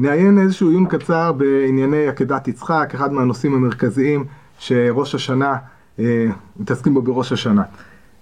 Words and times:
נעיין 0.00 0.38
איזשהו 0.38 0.68
עיון 0.68 0.86
קצר 0.86 1.32
בענייני 1.32 2.08
עקדת 2.08 2.48
יצחק, 2.48 2.90
אחד 2.94 3.12
מהנושאים 3.12 3.54
המרכזיים 3.54 4.24
שראש 4.58 5.14
השנה, 5.14 5.56
אה, 5.98 6.26
מתעסקים 6.56 6.94
בו 6.94 7.02
בראש 7.02 7.32
השנה. 7.32 7.62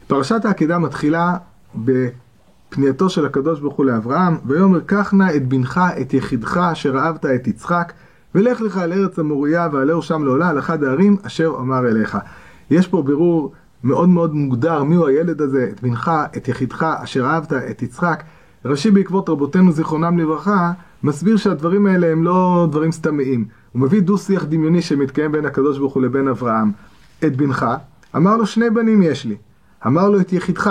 פרשת 0.07 0.45
העקדה 0.45 0.79
מתחילה 0.79 1.37
בפנייתו 1.75 3.11
של 3.11 3.27
הקדוש 3.27 3.61
ברוך 3.61 3.75
הוא 3.75 3.87
לאברהם, 3.87 4.37
ויאמר 4.47 4.81
קח 4.81 5.13
נא 5.13 5.37
את 5.37 5.49
בנך, 5.49 5.81
את 6.01 6.15
יחידך, 6.15 6.57
אשר 6.73 6.99
אהבת 6.99 7.27
את 7.27 7.47
יצחק, 7.47 7.93
ולך 8.35 8.61
לך 8.61 8.79
אל 8.79 8.93
ארץ 8.93 9.19
המוריה, 9.19 9.69
ועלהו 9.73 10.03
שם 10.03 10.25
לעולה 10.25 10.49
על 10.49 10.59
אחד 10.59 10.85
הערים 10.85 11.17
אשר 11.23 11.53
אמר 11.59 11.89
אליך. 11.89 12.19
יש 12.71 12.89
פה 12.89 13.03
בירור 13.03 13.53
מאוד 13.85 14.09
מאוד 14.09 14.35
מוגדר 14.35 14.83
מיהו 14.83 15.07
הילד 15.07 15.41
הזה, 15.41 15.69
את 15.73 15.83
בנך, 15.83 16.11
את 16.37 16.49
יחידך, 16.49 16.83
אשר 17.05 17.27
אהבת 17.27 17.53
את 17.53 17.83
יצחק. 17.83 18.23
רש"י 18.67 18.91
בעקבות 18.91 19.29
רבותינו 19.29 19.73
זיכרונם 19.73 20.19
לברכה, 20.19 20.73
מסביר 21.03 21.37
שהדברים 21.37 21.87
האלה 21.87 22.07
הם 22.07 22.25
לא 22.25 22.69
דברים 22.71 22.93
סתמיים. 22.93 23.45
הוא 23.73 23.83
מביא 23.83 24.01
דו 24.01 24.19
שיח 24.19 24.45
דמיוני 24.45 24.83
שמתקיים 24.83 25.33
בין 25.33 25.45
הקדוש 25.45 25.79
ברוך 25.79 25.95
הוא 25.95 26.03
לבין 26.03 26.29
אברהם. 26.29 26.73
את 27.25 27.37
בנך, 27.37 27.67
אמר 28.17 28.37
לו 28.37 28.47
שני 28.47 28.71
בנים 28.71 29.03
יש 29.03 29.25
לי. 29.25 29.37
אמר 29.87 30.09
לו 30.09 30.21
את 30.21 30.33
יחידך. 30.33 30.71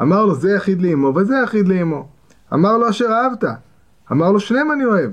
אמר 0.00 0.26
לו 0.26 0.34
זה 0.34 0.50
יחיד 0.50 0.82
לאמו 0.82 1.12
וזה 1.16 1.34
יחיד 1.44 1.68
לאמו. 1.68 2.08
אמר 2.54 2.78
לו 2.78 2.88
אשר 2.88 3.06
אהבת. 3.06 3.44
אמר 4.12 4.32
לו 4.32 4.40
שניהם 4.40 4.72
אני 4.72 4.84
אוהב. 4.84 5.10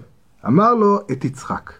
אמר 0.47 0.73
לו 0.73 0.99
את 1.11 1.25
יצחק. 1.25 1.71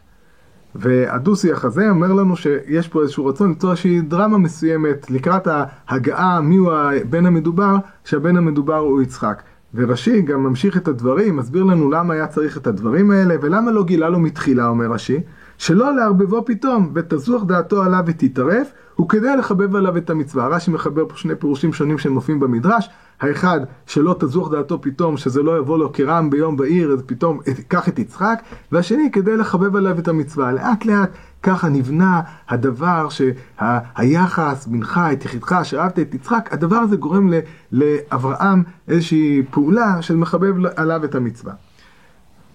והדו-שיח 0.75 1.65
הזה 1.65 1.89
אומר 1.89 2.13
לנו 2.13 2.35
שיש 2.35 2.87
פה 2.87 3.01
איזשהו 3.01 3.25
רצון 3.25 3.49
ליצור 3.49 3.71
איזושהי 3.71 4.01
דרמה 4.01 4.37
מסוימת 4.37 5.11
לקראת 5.11 5.47
ההגעה 5.47 6.41
מיהו 6.41 6.71
הבן 6.71 7.25
המדובר, 7.25 7.75
שהבן 8.03 8.37
המדובר 8.37 8.77
הוא 8.77 9.01
יצחק. 9.01 9.43
ורש"י 9.75 10.21
גם 10.21 10.43
ממשיך 10.43 10.77
את 10.77 10.87
הדברים, 10.87 11.35
מסביר 11.35 11.63
לנו 11.63 11.89
למה 11.89 12.13
היה 12.13 12.27
צריך 12.27 12.57
את 12.57 12.67
הדברים 12.67 13.11
האלה, 13.11 13.35
ולמה 13.41 13.71
לא 13.71 13.83
גילה 13.83 14.09
לו 14.09 14.19
מתחילה, 14.19 14.67
אומר 14.67 14.85
רש"י, 14.85 15.19
שלא 15.63 15.95
לערבבו 15.95 16.45
פתאום, 16.45 16.91
ותזוח 16.95 17.43
דעתו 17.43 17.83
עליו 17.83 18.03
ותתערף, 18.05 18.71
הוא 18.95 19.09
כדי 19.09 19.37
לחבב 19.37 19.75
עליו 19.75 19.97
את 19.97 20.09
המצווה. 20.09 20.47
רש"י 20.47 20.71
מחבר 20.71 21.07
פה 21.09 21.17
שני 21.17 21.35
פירושים 21.35 21.73
שונים 21.73 21.97
שמופיעים 21.97 22.39
במדרש, 22.39 22.89
האחד, 23.21 23.59
שלא 23.85 24.15
תזוח 24.19 24.51
דעתו 24.51 24.81
פתאום, 24.81 25.17
שזה 25.17 25.43
לא 25.43 25.57
יבוא 25.57 25.77
לו 25.77 25.93
כרעם 25.93 26.29
ביום 26.29 26.57
בהיר, 26.57 26.91
אז 26.91 27.01
פתאום 27.05 27.39
קח 27.67 27.89
את 27.89 27.99
יצחק, 27.99 28.43
והשני, 28.71 29.11
כדי 29.11 29.37
לחבב 29.37 29.75
עליו 29.75 29.99
את 29.99 30.07
המצווה. 30.07 30.51
לאט 30.51 30.85
לאט 30.85 31.09
ככה 31.43 31.69
נבנה 31.69 32.21
הדבר 32.49 33.07
שהיחס 33.09 34.67
בנך, 34.67 34.99
את 35.13 35.25
יחידך, 35.25 35.59
שאהבת 35.63 35.99
את 35.99 36.13
יצחק, 36.13 36.49
הדבר 36.51 36.75
הזה 36.77 36.95
גורם 36.95 37.29
לאברהם 37.71 38.63
איזושהי 38.87 39.43
פעולה 39.51 40.01
של 40.01 40.15
מחבב 40.15 40.53
עליו 40.75 41.05
את 41.05 41.15
המצווה. 41.15 41.53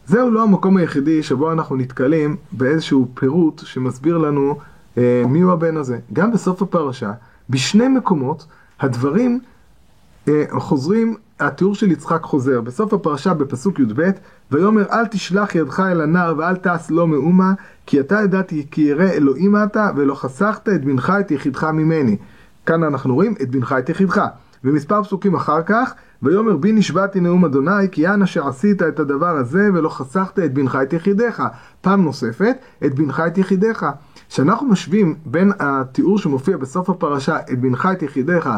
זהו 0.09 0.31
לא 0.31 0.42
המקום 0.42 0.77
היחידי 0.77 1.23
שבו 1.23 1.53
אנחנו 1.53 1.77
נתקלים 1.77 2.37
באיזשהו 2.53 3.09
פירוט 3.14 3.62
שמסביר 3.64 4.19
לנו 4.19 4.59
אה, 4.98 5.23
מיהו 5.28 5.51
הבן 5.51 5.77
הזה. 5.77 5.98
גם 6.12 6.33
בסוף 6.33 6.62
הפרשה, 6.62 7.12
בשני 7.51 7.89
מקומות, 7.89 8.47
הדברים 8.81 9.41
אה, 10.29 10.45
חוזרים, 10.59 11.17
התיאור 11.41 11.75
של 11.75 11.91
יצחק 11.91 12.23
חוזר. 12.23 12.61
בסוף 12.61 12.92
הפרשה 12.92 13.34
בפסוק 13.34 13.79
י"ב, 13.79 14.11
ויאמר 14.51 14.84
אל 14.92 15.06
תשלח 15.06 15.55
ידך 15.55 15.81
אל 15.81 16.01
הנער 16.01 16.34
ואל 16.39 16.56
תעש 16.56 16.91
לו 16.91 17.06
מאומה, 17.06 17.53
כי 17.86 18.01
אתה 18.01 18.20
ידעתי 18.25 18.67
כי 18.70 18.81
ירא 18.81 19.09
אלוהים 19.09 19.56
אתה, 19.56 19.91
ולא 19.97 20.14
חסכת 20.14 20.69
את 20.69 20.84
בנך 20.84 21.12
את 21.20 21.31
יחידך 21.31 21.64
ממני. 21.64 22.17
כאן 22.67 22.84
אנחנו 22.84 23.14
רואים 23.14 23.35
את 23.42 23.51
בנך 23.51 23.75
את 23.79 23.89
יחידך. 23.89 24.20
ומספר 24.64 25.02
פסוקים 25.02 25.35
אחר 25.35 25.63
כך, 25.63 25.95
ויאמר 26.23 26.56
בי 26.56 26.73
נשבעתי 26.73 27.20
נאום 27.20 27.45
אדוני, 27.45 27.89
כי 27.92 28.01
יען 28.01 28.23
אשר 28.23 28.48
עשית 28.48 28.83
את 28.83 29.01
הדבר 29.01 29.36
הזה, 29.36 29.68
ולא 29.74 29.89
חסכת 29.89 30.39
את 30.39 30.55
בנך 30.55 30.79
את 30.83 30.92
יחידיך. 30.92 31.42
פעם 31.80 32.05
נוספת, 32.05 32.56
את 32.86 32.95
בנך 32.95 33.23
את 33.27 33.39
יחידיך. 33.39 33.86
כשאנחנו 34.28 34.67
משווים 34.67 35.14
בין 35.27 35.52
התיאור 35.58 36.18
שמופיע 36.18 36.57
בסוף 36.57 36.90
הפרשה, 36.90 37.36
את 37.52 37.61
בנך 37.61 37.89
את 37.92 38.02
יחידיך, 38.02 38.48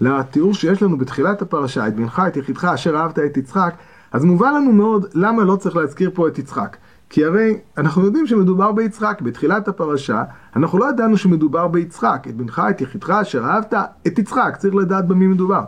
לתיאור 0.00 0.54
שיש 0.54 0.82
לנו 0.82 0.98
בתחילת 0.98 1.42
הפרשה, 1.42 1.88
את 1.88 1.96
בנך 1.96 2.22
את 2.28 2.36
יחידך 2.36 2.64
אשר 2.64 2.96
אהבת 2.96 3.18
את 3.18 3.36
יצחק, 3.36 3.74
אז 4.12 4.24
מובן 4.24 4.54
לנו 4.54 4.72
מאוד 4.72 5.06
למה 5.14 5.44
לא 5.44 5.56
צריך 5.56 5.76
להזכיר 5.76 6.10
פה 6.14 6.28
את 6.28 6.38
יצחק. 6.38 6.76
כי 7.10 7.24
הרי 7.24 7.58
אנחנו 7.78 8.04
יודעים 8.04 8.26
שמדובר 8.26 8.72
ביצחק, 8.72 9.20
בתחילת 9.22 9.68
הפרשה 9.68 10.22
אנחנו 10.56 10.78
לא 10.78 10.88
ידענו 10.88 11.16
שמדובר 11.16 11.68
ביצחק, 11.68 12.26
את 12.28 12.36
בנך, 12.36 12.62
את 12.70 12.80
יחידך 12.80 13.10
אשר 13.10 13.44
אהבת, 13.44 13.74
את 14.06 14.18
יצחק, 14.18 14.56
צריך 14.58 14.74
לדעת 14.74 15.08
במי 15.08 15.26
מדובר. 15.26 15.60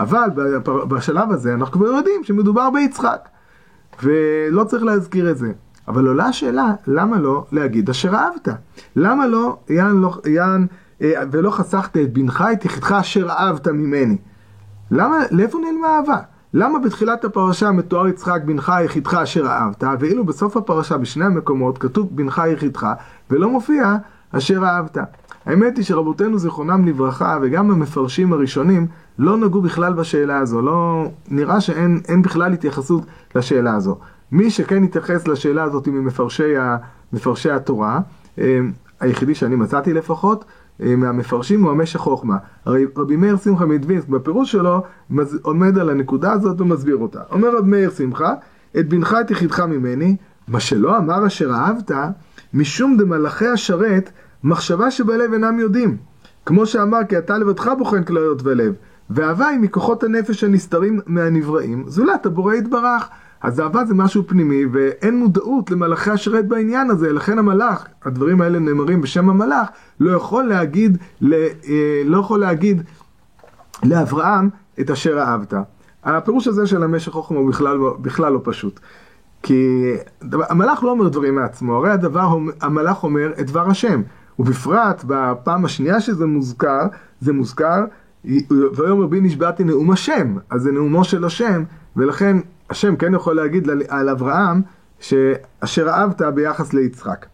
אבל 0.00 0.30
בשלב 0.88 1.32
הזה 1.32 1.54
אנחנו 1.54 1.80
כבר 1.80 1.86
יודעים 1.86 2.24
שמדובר 2.24 2.70
ביצחק, 2.70 3.28
ולא 4.02 4.64
צריך 4.64 4.82
להזכיר 4.82 5.30
את 5.30 5.38
זה. 5.38 5.52
אבל 5.88 6.06
עולה 6.06 6.26
השאלה, 6.26 6.74
למה 6.86 7.18
לא 7.18 7.46
להגיד 7.52 7.90
אשר 7.90 8.14
אהבת? 8.14 8.48
למה 8.96 9.26
לא, 9.26 9.56
יען, 9.68 10.00
לא, 10.00 10.20
יען 10.26 10.66
אה, 11.02 11.12
ולא 11.30 11.50
חסכת 11.50 11.96
את 11.96 12.12
בנך, 12.12 12.44
את 12.52 12.64
יחידך 12.64 12.92
אשר 12.92 13.30
אהבת 13.30 13.68
ממני? 13.68 14.18
למה, 14.90 15.18
לאיפה 15.30 15.58
נעלמה 15.58 15.96
אהבה? 15.96 16.18
למה 16.54 16.78
בתחילת 16.78 17.24
הפרשה 17.24 17.70
מתואר 17.70 18.08
יצחק 18.08 18.40
בנך 18.44 18.72
יחידך 18.84 19.14
אשר 19.14 19.46
אהבת, 19.46 19.84
ואילו 20.00 20.24
בסוף 20.24 20.56
הפרשה 20.56 20.96
בשני 20.96 21.24
המקומות 21.24 21.78
כתוב 21.78 22.16
בנך 22.16 22.42
יחידך, 22.52 22.86
ולא 23.30 23.50
מופיע 23.50 23.96
אשר 24.32 24.64
אהבת. 24.64 24.98
האמת 25.46 25.76
היא 25.76 25.84
שרבותינו 25.84 26.38
זיכרונם 26.38 26.84
לברכה, 26.84 27.38
וגם 27.42 27.70
המפרשים 27.70 28.32
הראשונים, 28.32 28.86
לא 29.18 29.36
נגעו 29.36 29.62
בכלל 29.62 29.92
בשאלה 29.92 30.38
הזו, 30.38 30.62
לא... 30.62 31.08
נראה 31.28 31.60
שאין 31.60 32.22
בכלל 32.22 32.52
התייחסות 32.52 33.04
לשאלה 33.34 33.74
הזו. 33.74 33.98
מי 34.32 34.50
שכן 34.50 34.84
התייחס 34.84 35.28
לשאלה 35.28 35.62
הזאת 35.62 35.88
ממפרשי 35.88 36.56
ה... 36.56 36.76
מפרשי 37.12 37.50
התורה, 37.50 38.00
אה, 38.38 38.60
היחידי 39.00 39.34
שאני 39.34 39.56
מצאתי 39.56 39.92
לפחות, 39.92 40.44
אה, 40.82 40.96
מהמפרשים 40.96 41.62
הוא 41.62 41.70
המשך 41.70 41.98
חוכמה. 41.98 42.36
הרי 42.64 42.86
רבי 42.96 43.16
מאיר 43.16 43.36
שמחה 43.36 43.66
מדווינסק 43.66 44.08
בפירוש 44.08 44.52
שלו 44.52 44.82
עומד 45.42 45.78
על 45.78 45.90
הנקודה 45.90 46.32
הזאת 46.32 46.60
ומסביר 46.60 46.96
אותה. 46.96 47.20
אומר 47.30 47.56
רבי 47.56 47.70
מאיר 47.70 47.90
שמחה, 47.90 48.34
את 48.78 48.88
בנך 48.88 49.16
את 49.20 49.30
יחידך 49.30 49.60
ממני, 49.60 50.16
מה 50.48 50.60
שלא 50.60 50.98
אמר 50.98 51.26
אשר 51.26 51.50
אהבת, 51.50 51.90
משום 52.54 52.96
דמלאכי 52.96 53.46
השרת, 53.46 54.10
מחשבה 54.44 54.90
שבלב 54.90 55.32
אינם 55.32 55.60
יודעים. 55.60 55.96
כמו 56.46 56.66
שאמר 56.66 56.98
כי 57.08 57.18
אתה 57.18 57.38
לבדך 57.38 57.70
בוחן 57.78 58.04
כליות 58.04 58.42
ולב, 58.44 58.74
ואהבה 59.10 59.46
היא 59.48 59.60
מכוחות 59.60 60.02
הנפש 60.02 60.44
הנסתרים 60.44 61.00
מהנבראים, 61.06 61.84
זולת 61.88 62.26
הבורא 62.26 62.54
יתברך. 62.54 63.08
אז 63.42 63.60
אהבה 63.60 63.84
זה 63.84 63.94
משהו 63.94 64.22
פנימי, 64.26 64.64
ואין 64.72 65.16
מודעות 65.16 65.70
למלאכי 65.70 66.10
השרת 66.10 66.48
בעניין 66.48 66.90
הזה, 66.90 67.12
לכן 67.12 67.38
המלאך, 67.38 67.86
הדברים 68.04 68.40
האלה 68.40 68.58
נאמרים 68.58 69.00
בשם 69.00 69.30
המלאך, 69.30 69.68
לא 70.00 70.16
יכול 70.16 70.44
להגיד, 70.44 70.98
אה, 71.32 72.02
לא 72.04 72.18
יכול 72.18 72.40
להגיד 72.40 72.82
לאברהם 73.82 74.48
את 74.80 74.90
אשר 74.90 75.18
אהבת. 75.18 75.54
הפירוש 76.04 76.48
הזה 76.48 76.66
של 76.66 76.82
המשך 76.82 77.12
חוכמה 77.12 77.38
הוא 77.38 77.48
בכלל, 77.48 77.78
בכלל 78.00 78.32
לא 78.32 78.40
פשוט. 78.44 78.80
כי 79.42 79.92
המלאך 80.32 80.84
לא 80.84 80.90
אומר 80.90 81.08
דברים 81.08 81.34
מעצמו, 81.34 81.76
הרי 81.76 81.90
הדבר, 81.90 82.38
המלאך 82.60 83.04
אומר 83.04 83.32
את 83.40 83.46
דבר 83.46 83.70
השם. 83.70 84.02
ובפרט 84.38 85.04
בפעם 85.06 85.64
השנייה 85.64 86.00
שזה 86.00 86.26
מוזכר, 86.26 86.86
זה 87.20 87.32
מוזכר, 87.32 87.84
ויאמר 88.74 89.06
בי 89.06 89.20
נשבעתי 89.20 89.64
נאום 89.64 89.90
השם, 89.90 90.36
אז 90.50 90.62
זה 90.62 90.72
נאומו 90.72 91.04
של 91.04 91.24
השם, 91.24 91.62
ולכן 91.96 92.36
השם 92.70 92.96
כן 92.96 93.14
יכול 93.14 93.36
להגיד 93.36 93.68
על 93.88 94.08
אברהם 94.08 94.62
שאשר 95.00 95.88
אהבת 95.88 96.22
ביחס 96.22 96.72
ליצחק. 96.72 97.26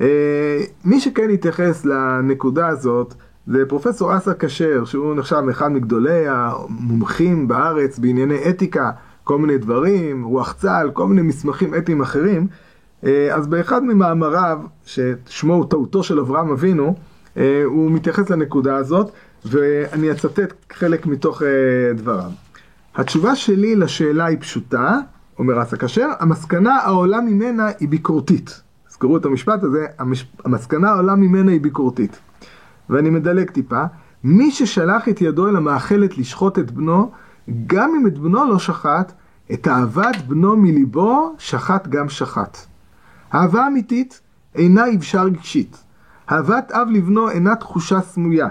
אה, 0.00 0.60
מי 0.84 1.00
שכן 1.00 1.30
התייחס 1.30 1.84
לנקודה 1.84 2.68
הזאת 2.68 3.14
זה 3.46 3.64
פרופסור 3.68 4.16
אסא 4.16 4.32
כשר, 4.38 4.84
שהוא 4.84 5.14
נחשב 5.14 5.42
אחד 5.50 5.68
מגדולי 5.72 6.28
המומחים 6.28 7.48
בארץ 7.48 7.98
בענייני 7.98 8.48
אתיקה, 8.48 8.90
כל 9.24 9.38
מיני 9.38 9.58
דברים, 9.58 10.24
רוח 10.24 10.52
צה"ל, 10.52 10.90
כל 10.90 11.06
מיני 11.06 11.22
מסמכים 11.22 11.74
אתיים 11.74 12.00
אחרים. 12.00 12.46
אה, 13.04 13.34
אז 13.34 13.46
באחד 13.46 13.84
ממאמריו, 13.84 14.58
ששמו 14.84 15.54
הוא 15.54 15.66
טעותו 15.70 16.02
של 16.02 16.20
אברהם 16.20 16.50
אבינו, 16.50 16.94
אה, 17.36 17.62
הוא 17.64 17.90
מתייחס 17.90 18.30
לנקודה 18.30 18.76
הזאת, 18.76 19.10
ואני 19.44 20.10
אצטט 20.10 20.52
חלק 20.72 21.06
מתוך 21.06 21.42
דבריו. 21.94 22.30
התשובה 22.94 23.36
שלי 23.36 23.76
לשאלה 23.76 24.24
היא 24.24 24.38
פשוטה, 24.40 24.98
אומר 25.38 25.62
אסא 25.62 25.76
כשר, 25.76 26.08
המסקנה 26.20 26.76
העולה 26.76 27.20
ממנה 27.20 27.68
היא 27.80 27.88
ביקורתית. 27.88 28.60
זכרו 28.90 29.16
את 29.16 29.24
המשפט 29.24 29.62
הזה, 29.62 29.86
המש... 29.98 30.26
המסקנה 30.44 30.90
העולה 30.90 31.14
ממנה 31.14 31.52
היא 31.52 31.60
ביקורתית. 31.60 32.18
ואני 32.90 33.10
מדלג 33.10 33.50
טיפה, 33.50 33.82
מי 34.24 34.50
ששלח 34.50 35.08
את 35.08 35.22
ידו 35.22 35.48
אל 35.48 35.56
המאכלת 35.56 36.18
לשחוט 36.18 36.58
את 36.58 36.70
בנו, 36.70 37.10
גם 37.66 37.94
אם 38.00 38.06
את 38.06 38.18
בנו 38.18 38.48
לא 38.48 38.58
שחט, 38.58 39.12
את 39.52 39.68
אהבת 39.68 40.16
בנו 40.26 40.56
מליבו 40.56 41.34
שחט 41.38 41.88
גם 41.88 42.08
שחט. 42.08 42.58
אהבה 43.34 43.66
אמיתית 43.66 44.20
אינה 44.54 44.88
יבשה 44.88 45.22
רגשית. 45.22 45.84
אהבת 46.32 46.72
אב 46.72 46.88
לבנו 46.90 47.30
אינה 47.30 47.56
תחושה 47.56 48.00
סמויה. 48.00 48.48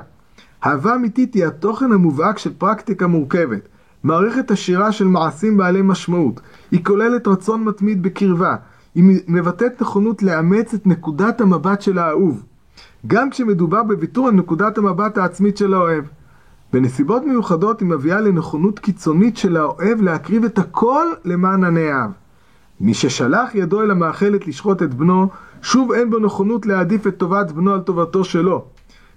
אהבה 0.66 0.96
אמיתית 0.96 1.34
היא 1.34 1.46
התוכן 1.46 1.92
המובהק 1.92 2.38
של 2.38 2.54
פרקטיקה 2.54 3.08
מורכבת. 3.08 3.68
מערכת 4.04 4.52
עשירה 4.52 4.92
של 4.92 5.08
מעשים 5.08 5.58
בעלי 5.58 5.82
משמעות. 5.82 6.42
היא 6.72 6.86
כוללת 6.86 7.28
רצון 7.28 7.64
מתמיד 7.64 8.04
בקרבה. 8.04 8.56
היא 8.96 9.22
מבטאת 9.28 9.82
נכונות 9.82 10.24
לאמץ 10.24 10.74
את 10.74 10.88
נקודת 10.88 11.42
המבט 11.42 11.82
של 11.82 11.98
האהוב, 11.98 12.44
גם 13.08 13.30
כשמדובר 13.30 13.84
בוויתור 13.84 14.28
על 14.28 14.34
נקודת 14.34 14.78
המבט 14.78 15.18
העצמית 15.18 15.58
של 15.58 15.74
האוהב. 15.74 16.04
בנסיבות 16.74 17.24
מיוחדות 17.26 17.80
היא 17.80 17.88
מביאה 17.88 18.22
לנכונות 18.22 18.80
קיצונית 18.80 19.38
של 19.38 19.58
האוהב 19.58 20.02
להקריב 20.02 20.44
את 20.44 20.58
הכל 20.58 21.06
למען 21.26 21.64
הנאהב. 21.64 22.12
מי 22.82 22.94
ששלח 22.94 23.56
ידו 23.56 23.82
אל 23.82 23.92
המאכלת 23.92 24.48
לשחוט 24.48 24.84
את 24.84 24.94
בנו, 24.94 25.30
שוב 25.62 25.92
אין 25.92 26.10
בו 26.10 26.20
נכונות 26.20 26.66
להעדיף 26.66 27.08
את 27.08 27.18
טובת 27.18 27.52
בנו 27.52 27.74
על 27.74 27.80
טובתו 27.80 28.24
שלו. 28.24 28.66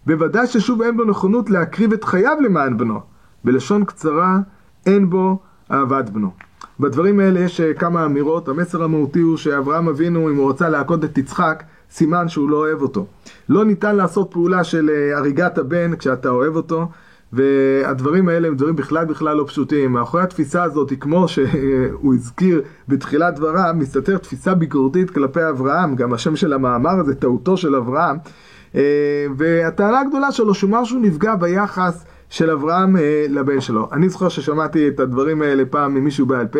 בוודאי 0.06 0.46
ששוב 0.46 0.82
אין 0.82 0.96
בו 0.96 1.04
נכונות 1.04 1.50
להקריב 1.50 1.92
את 1.92 2.04
חייו 2.04 2.36
למען 2.44 2.76
בנו. 2.76 3.00
בלשון 3.44 3.84
קצרה, 3.84 4.38
אין 4.86 5.10
בו 5.10 5.38
אהבת 5.70 6.10
בנו. 6.10 6.30
בדברים 6.80 7.20
האלה 7.20 7.40
יש 7.40 7.60
אה, 7.60 7.74
כמה 7.74 8.04
אמירות. 8.04 8.48
המסר 8.48 8.82
המהותי 8.82 9.20
הוא 9.20 9.36
שאברהם 9.36 9.88
אבינו, 9.88 10.30
אם 10.30 10.36
הוא 10.36 10.50
רצה 10.50 10.68
להכות 10.68 11.04
את 11.04 11.18
יצחק, 11.18 11.62
סימן 11.90 12.28
שהוא 12.28 12.50
לא 12.50 12.56
אוהב 12.56 12.82
אותו. 12.82 13.06
לא 13.48 13.64
ניתן 13.64 13.96
לעשות 13.96 14.30
פעולה 14.30 14.64
של 14.64 14.90
אה, 14.90 15.18
הריגת 15.18 15.58
הבן 15.58 15.96
כשאתה 15.96 16.28
אוהב 16.28 16.56
אותו. 16.56 16.88
והדברים 17.32 18.28
האלה 18.28 18.48
הם 18.48 18.56
דברים 18.56 18.76
בכלל 18.76 19.04
בכלל 19.04 19.36
לא 19.36 19.44
פשוטים. 19.46 19.92
מאחורי 19.92 20.22
התפיסה 20.22 20.62
הזאת, 20.62 20.92
כמו 21.00 21.28
שהוא 21.28 22.14
הזכיר 22.14 22.62
בתחילת 22.88 23.34
דבריו, 23.34 23.74
מסתתר 23.76 24.18
תפיסה 24.18 24.54
ביקורתית 24.54 25.10
כלפי 25.10 25.48
אברהם, 25.50 25.96
גם 25.96 26.12
השם 26.12 26.36
של 26.36 26.52
המאמר 26.52 27.00
הזה, 27.00 27.14
טעותו 27.14 27.56
של 27.56 27.76
אברהם. 27.76 28.16
אה, 28.74 29.26
והטענה 29.36 30.00
הגדולה 30.00 30.32
שלו, 30.32 30.54
שהוא 30.54 30.70
משהו 30.70 30.98
נפגע 30.98 31.34
ביחס 31.34 32.04
של 32.30 32.50
אברהם 32.50 32.96
אה, 32.96 33.26
לבן 33.28 33.60
שלו. 33.60 33.88
אני 33.92 34.08
זוכר 34.08 34.28
ששמעתי 34.28 34.88
את 34.88 35.00
הדברים 35.00 35.42
האלה 35.42 35.64
פעם 35.64 35.94
ממישהו 35.94 36.26
בעל 36.26 36.46
פה, 36.46 36.58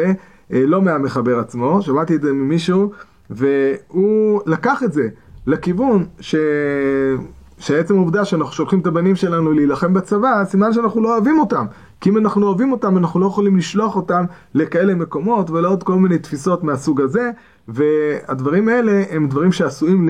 אה, 0.53 0.63
לא 0.67 0.83
מהמחבר 0.83 1.39
עצמו, 1.39 1.83
שמעתי 1.83 2.17
את 2.17 2.23
זה 2.23 2.33
ממישהו, 2.33 2.91
והוא 3.31 4.41
לקח 4.47 4.83
את 4.83 4.93
זה 4.93 5.09
לכיוון 5.47 6.05
ש... 6.21 6.35
שעצם 7.59 7.95
העובדה 7.95 8.25
שאנחנו 8.25 8.53
שולחים 8.53 8.81
את 8.81 8.87
הבנים 8.87 9.17
שלנו 9.17 9.53
להילחם 9.53 9.95
בצבא, 9.95 10.45
סימן 10.45 10.73
שאנחנו 10.73 11.03
לא 11.03 11.13
אוהבים 11.15 11.39
אותם. 11.39 11.67
כי 12.01 12.11
אם 12.11 12.19
אנחנו 12.19 12.47
אוהבים 12.47 12.73
אותם, 12.73 12.97
אנחנו 12.99 13.21
לא 13.21 13.27
יכולים 13.27 13.57
לשלוח 13.57 13.97
אותם 13.97 14.25
לכאלה 14.55 14.95
מקומות 14.95 15.51
ולעוד 15.51 15.83
כל 15.83 15.95
מיני 15.95 16.19
תפיסות 16.19 16.65
מהסוג 16.65 17.01
הזה, 17.01 17.31
והדברים 17.69 18.69
האלה 18.69 19.03
הם 19.11 19.29
דברים 19.29 19.53
שעשויים 19.53 20.09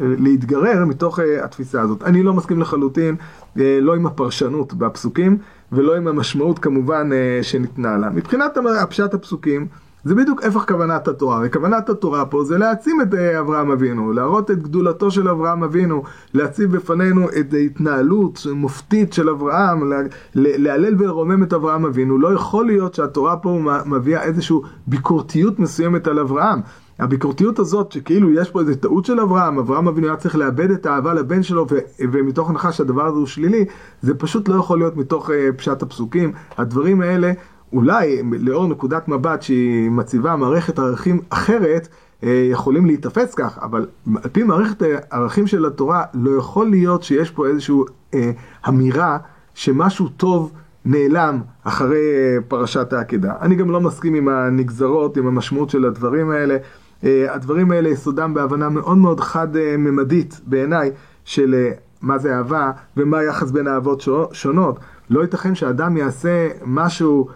להתגרר 0.00 0.84
מתוך 0.84 1.20
אה, 1.20 1.44
התפיסה 1.44 1.80
הזאת. 1.80 2.02
אני 2.02 2.22
לא 2.22 2.34
מסכים 2.34 2.60
לחלוטין, 2.60 3.16
אה, 3.58 3.78
לא 3.80 3.94
עם 3.94 4.06
הפרשנות 4.06 4.74
בפסוקים, 4.74 5.38
ולא 5.72 5.96
עם 5.96 6.08
המשמעות 6.08 6.58
כמובן 6.58 7.10
אה, 7.12 7.42
שניתנה 7.42 7.96
לה. 7.96 8.10
מבחינת 8.10 8.58
הפשט 8.80 9.14
הפסוקים, 9.14 9.66
זה 10.04 10.14
בדיוק 10.14 10.44
הפך 10.44 10.64
כוונת 10.68 11.08
התורה, 11.08 11.40
וכוונת 11.44 11.88
התורה 11.88 12.24
פה 12.26 12.44
זה 12.44 12.58
להעצים 12.58 13.00
את 13.00 13.14
אה, 13.14 13.40
אברהם 13.40 13.70
אבינו, 13.70 14.12
להראות 14.12 14.50
את 14.50 14.62
גדולתו 14.62 15.10
של 15.10 15.28
אברהם 15.28 15.64
אבינו, 15.64 16.02
להציב 16.34 16.76
בפנינו 16.76 17.28
את 17.40 17.54
ההתנהלות 17.54 18.46
מופתית 18.54 19.12
של 19.12 19.28
אברהם, 19.28 19.92
להלל 20.34 20.94
ולרומם 20.98 21.42
את 21.42 21.52
אברהם 21.52 21.86
אבינו. 21.86 22.18
לא 22.18 22.32
יכול 22.32 22.66
להיות 22.66 22.94
שהתורה 22.94 23.36
פה 23.36 23.60
מביאה 23.86 24.22
איזושהי 24.22 24.56
ביקורתיות 24.86 25.58
מסוימת 25.58 26.06
על 26.06 26.18
אברהם. 26.18 26.60
הביקורתיות 26.98 27.58
הזאת, 27.58 27.92
שכאילו 27.92 28.32
יש 28.32 28.50
פה 28.50 28.60
איזו 28.60 28.74
טעות 28.74 29.04
של 29.04 29.20
אברהם, 29.20 29.58
אברהם 29.58 29.88
אבינו 29.88 30.06
היה 30.06 30.16
צריך 30.16 30.36
לאבד 30.36 30.70
את 30.70 30.86
האהבה 30.86 31.14
לבן 31.14 31.42
שלו, 31.42 31.66
ו- 31.70 31.78
ומתוך 32.12 32.50
הנחה 32.50 32.72
שהדבר 32.72 33.06
הזה 33.06 33.18
הוא 33.18 33.26
שלילי, 33.26 33.64
זה 34.02 34.14
פשוט 34.14 34.48
לא 34.48 34.54
יכול 34.54 34.78
להיות 34.78 34.96
מתוך 34.96 35.30
uh, 35.30 35.32
פשט 35.56 35.82
הפסוקים. 35.82 36.32
הדברים 36.58 37.00
האלה 37.00 37.32
אולי 37.72 38.22
לאור 38.38 38.66
נקודת 38.66 39.08
מבט 39.08 39.42
שהיא 39.42 39.90
מציבה 39.90 40.36
מערכת 40.36 40.78
ערכים 40.78 41.20
אחרת, 41.28 41.88
אה, 42.22 42.48
יכולים 42.52 42.86
להיתפס 42.86 43.34
כך, 43.34 43.58
אבל 43.62 43.86
על 44.22 44.30
פי 44.32 44.42
מערכת 44.42 44.82
הערכים 45.10 45.46
של 45.46 45.66
התורה, 45.66 46.04
לא 46.14 46.30
יכול 46.38 46.70
להיות 46.70 47.02
שיש 47.02 47.30
פה 47.30 47.46
איזושהי 47.46 47.74
אה, 48.14 48.30
אמירה 48.68 49.18
שמשהו 49.54 50.08
טוב 50.08 50.52
נעלם 50.84 51.40
אחרי 51.64 51.96
אה, 51.96 52.40
פרשת 52.48 52.92
העקדה. 52.92 53.32
אני 53.40 53.54
גם 53.54 53.70
לא 53.70 53.80
מסכים 53.80 54.14
עם 54.14 54.28
הנגזרות, 54.28 55.16
עם 55.16 55.26
המשמעות 55.26 55.70
של 55.70 55.84
הדברים 55.84 56.30
האלה. 56.30 56.56
אה, 57.04 57.34
הדברים 57.34 57.70
האלה 57.70 57.88
יסודם 57.88 58.34
בהבנה 58.34 58.68
מאוד 58.68 58.98
מאוד 58.98 59.20
חד-ממדית 59.20 60.40
בעיניי 60.46 60.90
של 61.24 61.54
אה, 61.54 61.70
מה 62.02 62.18
זה 62.18 62.36
אהבה 62.36 62.70
ומה 62.96 63.18
היחס 63.18 63.50
בין 63.50 63.68
אהבות 63.68 64.04
שונות. 64.32 64.78
לא 65.10 65.20
ייתכן 65.20 65.54
שאדם 65.54 65.96
יעשה 65.96 66.48
משהו 66.66 67.28
אה, 67.28 67.34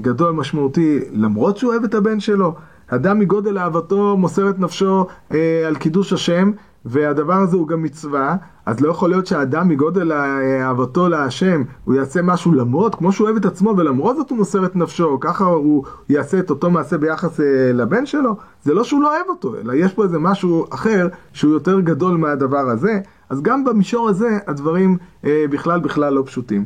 גדול 0.00 0.32
משמעותי 0.32 1.00
למרות 1.12 1.56
שהוא 1.56 1.72
אוהב 1.72 1.84
את 1.84 1.94
הבן 1.94 2.20
שלו. 2.20 2.54
אדם 2.88 3.18
מגודל 3.18 3.58
אהבתו 3.58 4.16
מוסר 4.16 4.50
את 4.50 4.58
נפשו 4.58 5.06
אה, 5.32 5.62
על 5.66 5.76
קידוש 5.76 6.12
השם 6.12 6.50
והדבר 6.84 7.34
הזה 7.34 7.56
הוא 7.56 7.68
גם 7.68 7.82
מצווה, 7.82 8.36
אז 8.66 8.80
לא 8.80 8.90
יכול 8.90 9.10
להיות 9.10 9.26
שהאדם 9.26 9.68
מגודל 9.68 10.12
אהבתו 10.12 11.08
להשם, 11.08 11.62
הוא 11.84 11.94
יעשה 11.94 12.22
משהו 12.22 12.52
למרות, 12.52 12.94
כמו 12.94 13.12
שהוא 13.12 13.24
אוהב 13.24 13.36
את 13.36 13.44
עצמו, 13.44 13.74
ולמרות 13.76 14.16
זאת 14.16 14.30
הוא 14.30 14.38
מוסר 14.38 14.64
את 14.64 14.76
נפשו, 14.76 15.18
ככה 15.20 15.44
הוא 15.44 15.84
יעשה 16.08 16.38
את 16.38 16.50
אותו 16.50 16.70
מעשה 16.70 16.98
ביחס 16.98 17.40
אה, 17.40 17.72
לבן 17.74 18.06
שלו, 18.06 18.36
זה 18.62 18.74
לא 18.74 18.84
שהוא 18.84 19.02
לא 19.02 19.14
אוהב 19.14 19.28
אותו, 19.28 19.54
אלא 19.60 19.72
יש 19.72 19.92
פה 19.92 20.04
איזה 20.04 20.18
משהו 20.18 20.66
אחר 20.70 21.08
שהוא 21.32 21.52
יותר 21.52 21.80
גדול 21.80 22.16
מהדבר 22.16 22.70
הזה, 22.70 23.00
אז 23.30 23.42
גם 23.42 23.64
במישור 23.64 24.08
הזה 24.08 24.38
הדברים 24.46 24.96
אה, 25.24 25.44
בכלל 25.50 25.80
בכלל 25.80 26.14
לא 26.14 26.22
פשוטים. 26.26 26.64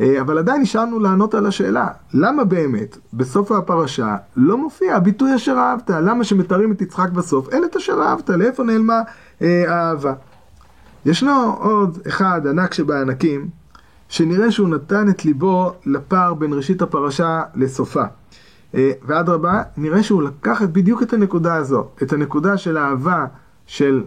אה, 0.00 0.20
אבל 0.20 0.38
עדיין 0.38 0.62
נשארנו 0.62 0.98
לענות 0.98 1.34
על 1.34 1.46
השאלה, 1.46 1.88
למה 2.14 2.44
באמת 2.44 2.98
בסוף 3.14 3.52
הפרשה 3.52 4.16
לא 4.36 4.58
מופיע 4.58 4.96
הביטוי 4.96 5.34
אשר 5.34 5.52
אהבת? 5.52 5.90
למה 5.90 6.24
שמתארים 6.24 6.72
את 6.72 6.82
יצחק 6.82 7.10
בסוף? 7.10 7.48
אין 7.48 7.64
את 7.64 7.76
אשר 7.76 8.02
אהבת, 8.02 8.30
לאיפה 8.30 8.62
נעלמה 8.62 9.00
אה, 9.42 9.64
האהבה? 9.68 10.14
ישנו 11.06 11.56
עוד 11.60 11.98
אחד 12.08 12.46
ענק 12.46 12.74
שבענקים, 12.74 13.48
שנראה 14.08 14.50
שהוא 14.50 14.68
נתן 14.68 15.08
את 15.08 15.24
ליבו 15.24 15.72
לפער 15.86 16.34
בין 16.34 16.52
ראשית 16.52 16.82
הפרשה 16.82 17.42
לסופה. 17.54 18.04
אה, 18.74 18.90
ואדרבה, 19.02 19.62
נראה 19.76 20.02
שהוא 20.02 20.22
לקח 20.22 20.62
בדיוק 20.72 21.02
את 21.02 21.12
הנקודה 21.12 21.54
הזו, 21.54 21.86
את 22.02 22.12
הנקודה 22.12 22.56
של 22.56 22.76
האהבה 22.76 23.26
של 23.66 24.02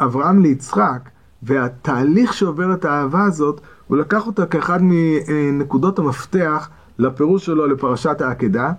אברהם 0.00 0.42
ליצחק, 0.42 1.08
והתהליך 1.42 2.32
שעובר 2.32 2.72
את 2.74 2.84
האהבה 2.84 3.24
הזאת, 3.24 3.60
הוא 3.88 3.96
לקח 3.96 4.26
אותה 4.26 4.46
כאחד 4.46 4.78
מנקודות 4.82 5.98
המפתח 5.98 6.68
לפירוש 6.98 7.46
שלו 7.46 7.66
לפרשת 7.66 8.20
העקדה, 8.20 8.72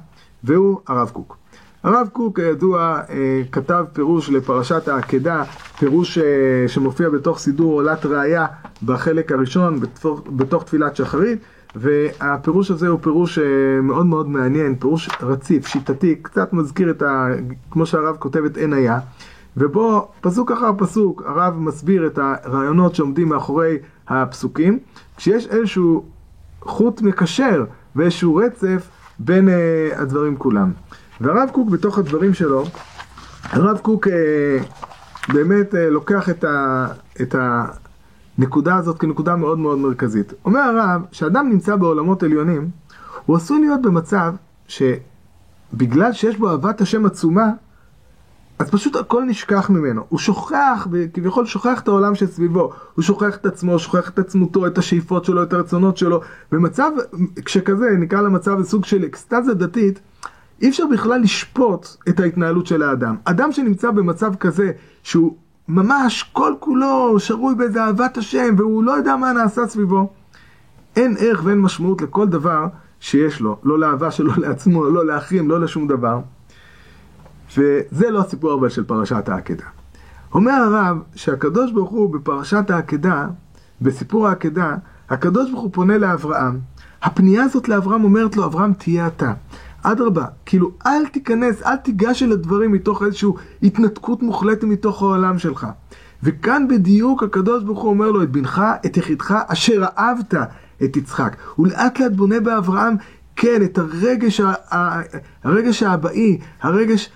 והוא 0.43 0.79
הרב 0.87 1.09
קוק. 1.09 1.37
הרב 1.83 2.09
קוק, 2.13 2.39
כידוע, 2.39 2.99
אה, 3.09 3.41
כתב 3.51 3.85
פירוש 3.93 4.29
לפרשת 4.29 4.87
העקדה, 4.87 5.43
פירוש 5.79 6.17
אה, 6.17 6.23
שמופיע 6.67 7.09
בתוך 7.09 7.39
סידור 7.39 7.73
עולת 7.73 8.05
ראייה 8.05 8.45
בחלק 8.85 9.31
הראשון, 9.31 9.79
בתוך, 9.79 10.21
בתוך 10.35 10.63
תפילת 10.63 10.95
שחרית, 10.95 11.39
והפירוש 11.75 12.71
הזה 12.71 12.87
הוא 12.87 12.99
פירוש 13.01 13.39
אה, 13.39 13.81
מאוד 13.81 14.05
מאוד 14.05 14.29
מעניין, 14.29 14.75
פירוש 14.75 15.09
רציף, 15.21 15.67
שיטתי, 15.67 16.15
קצת 16.21 16.53
מזכיר 16.53 16.89
את 16.89 17.01
ה... 17.01 17.27
כמו 17.71 17.85
שהרב 17.85 18.15
כותב 18.19 18.45
את 18.45 18.57
עין 18.57 18.73
היה. 18.73 18.99
ובו 19.57 20.07
פסוק 20.21 20.51
אחר 20.51 20.71
פסוק 20.77 21.23
הרב 21.25 21.53
מסביר 21.57 22.07
את 22.07 22.19
הרעיונות 22.21 22.95
שעומדים 22.95 23.29
מאחורי 23.29 23.77
הפסוקים, 24.09 24.79
כשיש 25.17 25.47
איזשהו 25.47 26.05
חוט 26.61 27.01
מקשר 27.01 27.65
ואיזשהו 27.95 28.35
רצף 28.35 28.89
בין 29.19 29.47
uh, 29.47 29.51
הדברים 30.01 30.37
כולם. 30.37 30.71
והרב 31.21 31.49
קוק 31.53 31.69
בתוך 31.69 31.97
הדברים 31.97 32.33
שלו, 32.33 32.63
הרב 33.43 33.77
קוק 33.77 34.07
uh, 34.07 34.11
באמת 35.33 35.73
uh, 35.73 35.77
לוקח 35.77 36.29
את, 36.29 36.43
ה, 36.43 36.87
את 37.21 37.35
הנקודה 38.37 38.75
הזאת 38.75 38.99
כנקודה 38.99 39.35
מאוד 39.35 39.59
מאוד 39.59 39.77
מרכזית. 39.77 40.33
אומר 40.45 40.59
הרב, 40.59 41.01
שאדם 41.11 41.49
נמצא 41.49 41.75
בעולמות 41.75 42.23
עליונים, 42.23 42.69
הוא 43.25 43.35
עשוי 43.35 43.59
להיות 43.59 43.81
במצב 43.81 44.33
שבגלל 44.67 46.13
שיש 46.13 46.37
בו 46.37 46.49
אהבת 46.49 46.81
השם 46.81 47.05
עצומה, 47.05 47.49
אז 48.59 48.69
פשוט 48.69 48.95
הכל 48.95 49.23
נשכח 49.23 49.69
ממנו. 49.69 50.05
הוא 50.09 50.19
שוכח, 50.19 50.87
כביכול 51.13 51.45
שוכח 51.45 51.81
את 51.81 51.87
העולם 51.87 52.15
שסביבו. 52.15 52.71
הוא 52.93 53.03
שוכח 53.03 53.35
את 53.35 53.45
עצמו, 53.45 53.79
שוכח 53.79 54.09
את 54.09 54.19
עצמותו, 54.19 54.67
את 54.67 54.77
השאיפות 54.77 55.25
שלו, 55.25 55.43
את 55.43 55.53
הרצונות 55.53 55.97
שלו. 55.97 56.21
במצב, 56.51 56.91
כשכזה, 57.45 57.85
נקרא 57.99 58.21
למצב 58.21 58.63
סוג 58.63 58.85
של 58.85 59.03
אקסטזה 59.05 59.53
דתית, 59.53 59.99
אי 60.61 60.69
אפשר 60.69 60.83
בכלל 60.91 61.21
לשפוט 61.21 61.87
את 62.09 62.19
ההתנהלות 62.19 62.67
של 62.67 62.83
האדם. 62.83 63.15
אדם 63.23 63.51
שנמצא 63.51 63.91
במצב 63.91 64.35
כזה, 64.35 64.71
שהוא 65.03 65.35
ממש 65.67 66.29
כל 66.33 66.53
כולו 66.59 67.19
שרוי 67.19 67.55
באיזה 67.55 67.83
אהבת 67.83 68.17
השם, 68.17 68.55
והוא 68.57 68.83
לא 68.83 68.91
יודע 68.91 69.15
מה 69.15 69.33
נעשה 69.33 69.67
סביבו, 69.67 70.09
אין 70.95 71.15
ערך 71.19 71.41
ואין 71.43 71.61
משמעות 71.61 72.01
לכל 72.01 72.27
דבר 72.27 72.65
שיש 72.99 73.41
לו. 73.41 73.57
לא 73.63 73.79
לאהבה 73.79 74.11
שלו 74.11 74.31
לעצמו, 74.37 74.85
לא 74.89 75.05
לאחרים, 75.05 75.49
לא 75.49 75.59
לשום 75.59 75.87
דבר. 75.87 76.19
וזה 77.57 78.09
לא 78.09 78.19
הסיפור 78.19 78.53
אבל 78.53 78.69
של 78.69 78.83
פרשת 78.83 79.29
העקדה. 79.29 79.65
אומר 80.33 80.51
הרב 80.51 80.97
שהקדוש 81.15 81.71
ברוך 81.71 81.89
הוא 81.89 82.13
בפרשת 82.13 82.69
העקדה, 82.69 83.27
בסיפור 83.81 84.27
העקדה, 84.27 84.75
הקדוש 85.09 85.51
ברוך 85.51 85.61
הוא 85.61 85.71
פונה 85.73 85.97
לאברהם. 85.97 86.59
הפנייה 87.01 87.43
הזאת 87.43 87.67
לאברהם 87.69 88.03
אומרת 88.03 88.35
לו, 88.35 88.45
אברהם 88.45 88.73
תהיה 88.73 89.07
אתה. 89.07 89.33
אדרבה, 89.83 90.25
כאילו 90.45 90.71
אל 90.85 91.05
תיכנס, 91.05 91.63
אל 91.63 91.75
תיגש 91.75 92.23
אל 92.23 92.31
הדברים 92.31 92.71
מתוך 92.71 93.03
איזושהי 93.03 93.29
התנתקות 93.63 94.23
מוחלטת 94.23 94.63
מתוך 94.63 95.01
העולם 95.01 95.39
שלך. 95.39 95.67
וכאן 96.23 96.67
בדיוק 96.67 97.23
הקדוש 97.23 97.63
ברוך 97.63 97.81
הוא 97.81 97.89
אומר 97.89 98.11
לו 98.11 98.23
את 98.23 98.31
בנך, 98.31 98.61
את 98.85 98.97
יחידך, 98.97 99.35
אשר 99.47 99.83
אהבת 99.97 100.33
את 100.83 100.97
יצחק. 100.97 101.35
הוא 101.55 101.67
לאט 101.67 101.99
לאט 101.99 102.11
בונה 102.11 102.39
באברהם, 102.39 102.95
כן, 103.41 103.63
את 103.63 103.77
הרגש, 103.77 104.41
הרגש 105.43 105.83
האבאי, 105.83 106.39
הרגש 106.61 107.09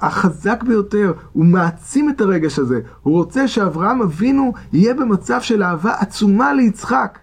החזק 0.00 0.62
ביותר, 0.62 1.12
הוא 1.32 1.44
מעצים 1.44 2.10
את 2.10 2.20
הרגש 2.20 2.58
הזה. 2.58 2.80
הוא 3.02 3.14
רוצה 3.14 3.48
שאברהם 3.48 4.02
אבינו 4.02 4.52
יהיה 4.72 4.94
במצב 4.94 5.40
של 5.40 5.62
אהבה 5.62 5.94
עצומה 5.98 6.52
ליצחק, 6.52 7.18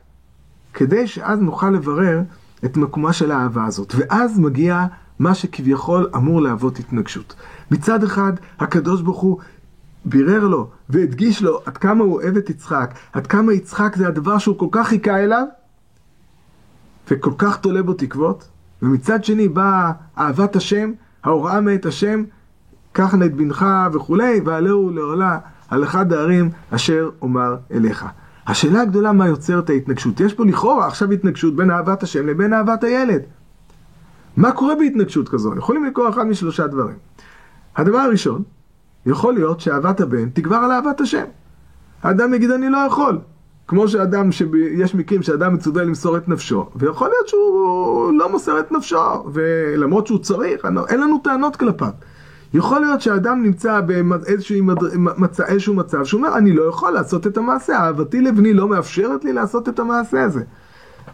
כדי 0.73 1.07
שאז 1.07 1.39
נוכל 1.39 1.69
לברר 1.69 2.21
את 2.65 2.77
מקומה 2.77 3.13
של 3.13 3.31
האהבה 3.31 3.65
הזאת. 3.65 3.93
ואז 3.97 4.39
מגיע 4.39 4.85
מה 5.19 5.35
שכביכול 5.35 6.09
אמור 6.15 6.41
להוות 6.41 6.79
התנגשות. 6.79 7.35
מצד 7.71 8.03
אחד, 8.03 8.33
הקדוש 8.59 9.01
ברוך 9.01 9.19
הוא 9.19 9.37
בירר 10.05 10.47
לו 10.47 10.69
והדגיש 10.89 11.41
לו 11.41 11.59
עד 11.65 11.77
כמה 11.77 12.03
הוא 12.03 12.13
אוהב 12.13 12.37
את 12.37 12.49
יצחק, 12.49 12.93
עד 13.13 13.27
כמה 13.27 13.53
יצחק 13.53 13.95
זה 13.95 14.07
הדבר 14.07 14.37
שהוא 14.37 14.57
כל 14.57 14.67
כך 14.71 14.87
חיכה 14.87 15.23
אליו, 15.23 15.45
וכל 17.11 17.31
כך 17.37 17.57
תולה 17.57 17.83
בו 17.83 17.93
תקוות, 17.93 18.47
ומצד 18.81 19.23
שני 19.23 19.47
באה 19.47 19.91
אהבת 20.17 20.55
השם, 20.55 20.91
ההוראה 21.23 21.61
מאת 21.61 21.85
השם, 21.85 22.23
קח 22.91 23.13
נא 23.15 23.25
את 23.25 23.35
בנך 23.35 23.65
וכולי, 23.93 24.41
ועלהו 24.45 24.89
לעולה 24.89 25.39
על 25.69 25.83
אחד 25.83 26.13
הערים 26.13 26.49
אשר 26.71 27.09
אומר 27.21 27.55
אליך. 27.71 28.05
השאלה 28.47 28.81
הגדולה 28.81 29.11
מה 29.11 29.27
יוצר 29.27 29.59
את 29.59 29.69
ההתנגשות. 29.69 30.19
יש 30.19 30.33
פה 30.33 30.45
לכאורה 30.45 30.87
עכשיו 30.87 31.11
התנגשות 31.11 31.55
בין 31.55 31.71
אהבת 31.71 32.03
השם 32.03 32.27
לבין 32.27 32.53
אהבת 32.53 32.83
הילד. 32.83 33.21
מה 34.37 34.51
קורה 34.51 34.75
בהתנגשות 34.75 35.29
כזו? 35.29 35.55
יכולים 35.57 35.85
לקרוא 35.85 36.09
אחד 36.09 36.23
משלושה 36.23 36.67
דברים. 36.67 36.95
הדבר 37.75 37.97
הראשון, 37.97 38.43
יכול 39.05 39.33
להיות 39.33 39.59
שאהבת 39.59 40.01
הבן 40.01 40.29
תגבר 40.29 40.55
על 40.55 40.71
אהבת 40.71 41.01
השם. 41.01 41.25
האדם 42.03 42.33
יגיד 42.33 42.51
אני 42.51 42.69
לא 42.69 42.77
יכול. 42.77 43.19
כמו 43.67 43.87
שאדם, 43.87 44.29
יש 44.71 44.95
מקרים 44.95 45.21
שאדם 45.21 45.53
מצווה 45.53 45.83
למסור 45.83 46.17
את 46.17 46.27
נפשו, 46.27 46.69
ויכול 46.75 47.07
להיות 47.07 47.27
שהוא 47.27 48.13
לא 48.13 48.31
מוסר 48.31 48.59
את 48.59 48.71
נפשו, 48.71 49.23
ולמרות 49.33 50.07
שהוא 50.07 50.19
צריך, 50.19 50.65
אין 50.89 51.01
לנו 51.01 51.17
טענות 51.23 51.55
כלפיו. 51.55 51.89
יכול 52.53 52.79
להיות 52.79 53.01
שאדם 53.01 53.43
נמצא 53.43 53.81
באיזשהו 53.81 54.65
מצב, 55.17 55.43
מצב 55.73 56.03
שהוא 56.03 56.17
אומר, 56.17 56.37
אני 56.37 56.53
לא 56.53 56.63
יכול 56.63 56.91
לעשות 56.91 57.27
את 57.27 57.37
המעשה, 57.37 57.77
אהבתי 57.77 58.21
לבני 58.21 58.53
לא 58.53 58.67
מאפשרת 58.67 59.25
לי 59.25 59.33
לעשות 59.33 59.69
את 59.69 59.79
המעשה 59.79 60.23
הזה. 60.23 60.43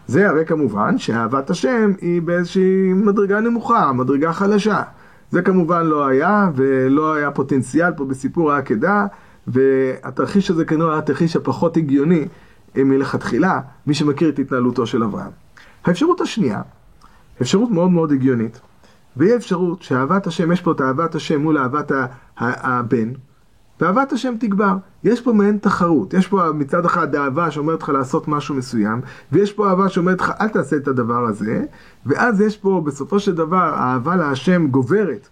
זה 0.06 0.28
הרי 0.28 0.46
כמובן 0.46 0.98
שאהבת 0.98 1.50
השם 1.50 1.92
היא 2.00 2.22
באיזושהי 2.22 2.92
מדרגה 2.92 3.40
נמוכה, 3.40 3.92
מדרגה 3.92 4.32
חלשה. 4.32 4.82
זה 5.30 5.42
כמובן 5.42 5.86
לא 5.86 6.06
היה, 6.06 6.50
ולא 6.54 7.14
היה 7.14 7.30
פוטנציאל 7.30 7.92
פה 7.96 8.04
בסיפור 8.04 8.52
העקדה, 8.52 9.06
והתרחיש 9.50 10.50
הזה 10.50 10.64
כנראה 10.64 10.90
היה 10.90 10.98
התרחיש 10.98 11.36
הפחות 11.36 11.76
הגיוני 11.76 12.28
מלכתחילה, 12.76 13.60
מי 13.86 13.94
שמכיר 13.94 14.28
את 14.28 14.38
התנהלותו 14.38 14.86
של 14.86 15.02
אברהם. 15.04 15.30
האפשרות 15.84 16.20
השנייה, 16.20 16.62
אפשרות 17.42 17.70
מאוד 17.70 17.90
מאוד 17.90 18.12
הגיונית, 18.12 18.60
והיא 19.16 19.36
אפשרות 19.36 19.82
שאהבת 19.82 20.26
השם, 20.26 20.52
יש 20.52 20.60
פה 20.60 20.72
את 20.72 20.80
אהבת 20.80 21.14
השם 21.14 21.40
מול 21.40 21.58
אהבת 21.58 21.92
הבן, 22.38 23.12
ואהבת 23.80 24.12
השם 24.12 24.34
תגבר. 24.40 24.76
יש 25.04 25.20
פה 25.20 25.32
מעין 25.32 25.58
תחרות, 25.58 26.14
יש 26.14 26.28
פה 26.28 26.52
מצד 26.54 26.84
אחד 26.84 27.14
אהבה 27.14 27.50
שאומרת 27.50 27.82
לך 27.82 27.88
לעשות 27.88 28.28
משהו 28.28 28.54
מסוים, 28.54 29.00
ויש 29.32 29.52
פה 29.52 29.68
אהבה 29.68 29.88
שאומרת 29.88 30.20
לך 30.20 30.32
אל 30.40 30.48
תעשה 30.48 30.76
את 30.76 30.88
הדבר 30.88 31.24
הזה, 31.24 31.64
ואז 32.06 32.40
יש 32.40 32.56
פה 32.56 32.82
בסופו 32.86 33.20
של 33.20 33.34
דבר 33.34 33.74
האהבה 33.74 34.16
להשם 34.16 34.66
גוברת 34.66 35.28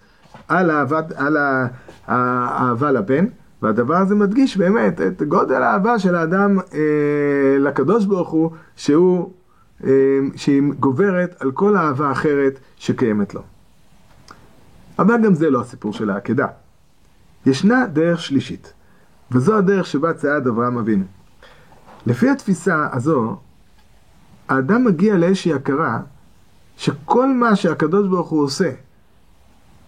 על, 0.49 0.71
אהבת, 0.71 1.13
על 1.17 1.37
האהבה 2.07 2.93
לבן, 2.93 3.25
והדבר 3.63 3.97
הזה 3.97 4.15
מדגיש 4.15 4.57
באמת 4.57 5.01
את 5.01 5.23
גודל 5.23 5.63
האהבה 5.63 5.99
של 5.99 6.15
האדם 6.15 6.59
אה, 6.59 7.59
לקדוש 7.59 8.05
ברוך 8.05 8.29
הוא, 8.29 8.51
שהוא, 8.77 9.33
אה, 9.85 9.91
שהיא 10.37 10.63
גוברת 10.81 11.35
על 11.41 11.53
כל 11.53 11.77
אהבה 11.77 12.13
אחרת 12.13 12.59
שקיימת 12.77 13.35
לו. 13.35 13.43
אבל 14.99 15.23
גם 15.25 15.35
זה 15.35 15.51
לא 15.51 15.61
הסיפור 15.61 15.93
של 15.93 16.11
העקדה. 16.11 16.47
ישנה 17.47 17.87
דרך 17.87 18.21
שלישית, 18.21 18.73
וזו 19.31 19.59
הדרך 19.59 19.87
שבה 19.87 20.13
צעד 20.15 20.47
אברהם 20.47 20.79
אבינו. 20.79 21.05
לפי 22.07 22.31
התפיסה 22.31 22.89
הזו, 22.93 23.37
האדם 24.49 24.85
מגיע 24.85 25.17
לאיזושהי 25.17 25.53
הכרה 25.53 26.01
שכל 26.77 27.29
מה 27.29 27.57
שהקדוש 27.57 28.09
ברוך 28.09 28.29
הוא 28.29 28.43
עושה, 28.43 28.71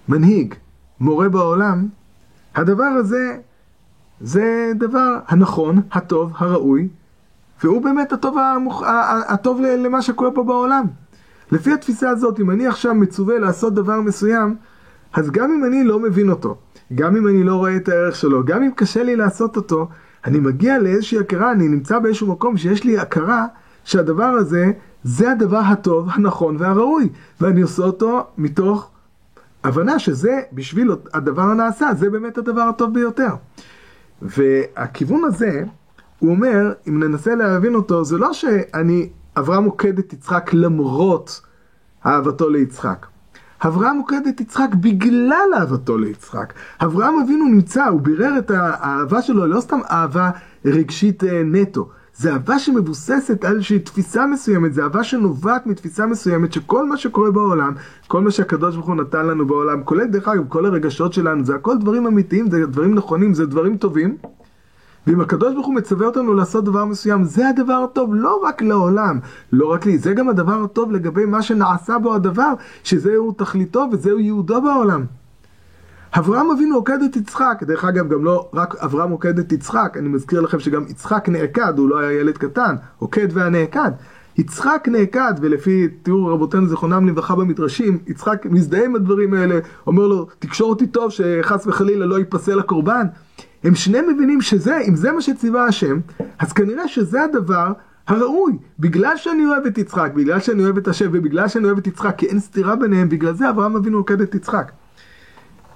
מנהיג, 0.08 0.54
מורה 1.00 1.28
בעולם, 1.28 1.88
הדבר 2.54 2.84
הזה 2.84 3.36
זה 4.20 4.72
דבר 4.74 5.18
הנכון, 5.28 5.80
הטוב, 5.92 6.32
הראוי, 6.36 6.88
והוא 7.62 7.82
באמת 7.82 8.12
הטוב, 8.12 8.38
המוח... 8.38 8.82
הטוב 9.28 9.60
למה 9.60 10.02
שקורה 10.02 10.30
פה 10.30 10.42
בעולם. 10.44 10.84
לפי 11.52 11.72
התפיסה 11.72 12.10
הזאת, 12.10 12.40
אם 12.40 12.50
אני 12.50 12.66
עכשיו 12.66 12.94
מצווה 12.94 13.38
לעשות 13.38 13.74
דבר 13.74 14.00
מסוים, 14.00 14.56
אז 15.12 15.30
גם 15.30 15.50
אם 15.52 15.64
אני 15.64 15.84
לא 15.84 15.98
מבין 15.98 16.30
אותו, 16.30 16.56
גם 16.94 17.16
אם 17.16 17.28
אני 17.28 17.44
לא 17.44 17.54
רואה 17.54 17.76
את 17.76 17.88
הערך 17.88 18.16
שלו, 18.16 18.44
גם 18.44 18.62
אם 18.62 18.70
קשה 18.74 19.02
לי 19.02 19.16
לעשות 19.16 19.56
אותו, 19.56 19.88
אני 20.24 20.38
מגיע 20.38 20.78
לאיזושהי 20.78 21.18
הכרה, 21.18 21.52
אני 21.52 21.68
נמצא 21.68 21.98
באיזשהו 21.98 22.26
מקום 22.26 22.56
שיש 22.56 22.84
לי 22.84 22.98
הכרה 22.98 23.46
שהדבר 23.84 24.24
הזה, 24.24 24.72
זה 25.04 25.32
הדבר 25.32 25.58
הטוב, 25.58 26.08
הנכון 26.12 26.56
והראוי, 26.58 27.08
ואני 27.40 27.60
עושה 27.60 27.82
אותו 27.82 28.26
מתוך 28.38 28.90
הבנה 29.64 29.98
שזה, 29.98 30.40
בשביל 30.52 30.92
הדבר 31.14 31.42
הנעשה, 31.42 31.88
זה 31.98 32.10
באמת 32.10 32.38
הדבר 32.38 32.60
הטוב 32.60 32.94
ביותר. 32.94 33.34
והכיוון 34.22 35.24
הזה, 35.24 35.64
הוא 36.18 36.30
אומר, 36.30 36.72
אם 36.88 37.04
ננסה 37.04 37.34
להבין 37.34 37.74
אותו, 37.74 38.04
זה 38.04 38.18
לא 38.18 38.32
שאני, 38.32 39.08
אברהם 39.38 39.64
מוקד 39.64 39.98
את 39.98 40.12
יצחק 40.12 40.50
למרות 40.52 41.40
אהבתו 42.06 42.50
ליצחק. 42.50 43.06
אברהם 43.66 43.96
מוקד 43.96 44.26
את 44.28 44.40
יצחק 44.40 44.68
בגלל 44.80 45.48
אהבתו 45.54 45.98
ליצחק. 45.98 46.52
אברהם 46.80 47.14
אבינו 47.24 47.44
נמצא, 47.44 47.84
הוא 47.84 48.00
בירר 48.00 48.38
את 48.38 48.50
האהבה 48.50 49.22
שלו, 49.22 49.46
לא 49.46 49.60
סתם 49.60 49.78
אהבה 49.90 50.30
רגשית 50.64 51.24
אה, 51.24 51.42
נטו. 51.44 51.88
זה 52.20 52.32
אהבה 52.32 52.58
שמבוססת 52.58 53.44
על 53.44 53.54
איזושהי 53.54 53.78
תפיסה 53.78 54.26
מסוימת, 54.26 54.74
זה 54.74 54.82
אהבה 54.82 55.04
שנובעת 55.04 55.66
מתפיסה 55.66 56.06
מסוימת 56.06 56.52
שכל 56.52 56.88
מה 56.88 56.96
שקורה 56.96 57.30
בעולם, 57.30 57.72
כל 58.06 58.20
מה 58.20 58.30
שהקדוש 58.30 58.74
ברוך 58.74 58.86
הוא 58.86 58.94
נתן 58.94 59.26
לנו 59.26 59.46
בעולם, 59.46 59.82
כולל 59.84 60.06
דרך 60.06 60.28
אגב 60.28 60.44
כל 60.48 60.66
הרגשות 60.66 61.12
שלנו, 61.12 61.44
זה 61.44 61.54
הכל 61.54 61.78
דברים 61.78 62.06
אמיתיים, 62.06 62.50
זה 62.50 62.66
דברים 62.66 62.94
נכונים, 62.94 63.34
זה 63.34 63.46
דברים 63.46 63.76
טובים. 63.76 64.16
ואם 65.06 65.20
הקדוש 65.20 65.54
ברוך 65.54 65.66
הוא 65.66 65.74
מצווה 65.74 66.06
אותנו 66.06 66.34
לעשות 66.34 66.64
דבר 66.64 66.84
מסוים, 66.84 67.24
זה 67.24 67.48
הדבר 67.48 67.86
הטוב 67.90 68.14
לא 68.14 68.40
רק 68.44 68.62
לעולם, 68.62 69.18
לא 69.52 69.66
רק 69.66 69.86
לי, 69.86 69.98
זה 69.98 70.14
גם 70.14 70.28
הדבר 70.28 70.64
הטוב 70.64 70.92
לגבי 70.92 71.24
מה 71.24 71.42
שנעשה 71.42 71.98
בו 71.98 72.14
הדבר, 72.14 72.52
שזהו 72.84 73.32
תכליתו 73.32 73.86
וזהו 73.92 74.18
ייעודו 74.18 74.62
בעולם. 74.62 75.04
אברהם 76.18 76.50
אבינו 76.50 76.74
עוקד 76.74 77.02
את 77.02 77.16
יצחק, 77.16 77.62
דרך 77.62 77.84
אגב 77.84 78.08
גם 78.08 78.24
לא 78.24 78.48
רק 78.54 78.76
אברהם 78.76 79.10
עוקד 79.10 79.38
את 79.38 79.52
יצחק, 79.52 79.96
אני 79.98 80.08
מזכיר 80.08 80.40
לכם 80.40 80.60
שגם 80.60 80.84
יצחק 80.88 81.28
נעקד, 81.28 81.78
הוא 81.78 81.88
לא 81.88 81.98
היה 81.98 82.20
ילד 82.20 82.38
קטן, 82.38 82.74
עוקד 82.98 83.28
והנעקד. 83.32 83.90
יצחק 84.38 84.88
נעקד, 84.90 85.34
ולפי 85.40 85.88
תיאור 86.02 86.30
רבותינו 86.30 86.66
זיכרונם 86.66 87.08
לברכה 87.08 87.34
במדרשים, 87.34 87.98
יצחק 88.06 88.46
מזדהה 88.50 88.84
עם 88.84 88.94
הדברים 88.94 89.34
האלה, 89.34 89.58
אומר 89.86 90.06
לו, 90.06 90.26
תקשור 90.38 90.70
אותי 90.70 90.86
טוב 90.86 91.10
שחס 91.10 91.66
וחלילה 91.66 92.06
לא 92.06 92.18
ייפסל 92.18 92.58
הקורבן. 92.58 93.06
הם 93.64 93.74
שניהם 93.74 94.04
מבינים 94.14 94.40
שזה, 94.40 94.78
אם 94.88 94.96
זה 94.96 95.12
מה 95.12 95.20
שציווה 95.20 95.64
השם, 95.64 95.98
אז 96.38 96.52
כנראה 96.52 96.88
שזה 96.88 97.22
הדבר 97.22 97.72
הראוי. 98.06 98.52
בגלל 98.78 99.16
שאני 99.16 99.46
אוהב 99.46 99.66
את 99.66 99.78
יצחק, 99.78 100.10
בגלל 100.14 100.40
שאני 100.40 100.64
אוהב 100.64 100.76
את 100.76 100.88
השם 100.88 101.08
ובגלל 101.12 101.48
שאני 101.48 101.64
אוהב 101.64 101.78
את 101.78 101.86
יצחק, 101.86 102.14
כי 102.18 102.26
אין 102.26 102.40
סתירה 102.40 102.76
ביניהם, 102.76 103.08
בגלל 103.08 103.34
זה 103.34 103.50
אברהם 103.50 103.76
אבינו 103.76 103.98
עוקד 103.98 104.20
את 104.20 104.34
יצחק. 104.34 104.72